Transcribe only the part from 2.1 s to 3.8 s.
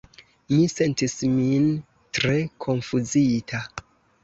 tre konfuzita.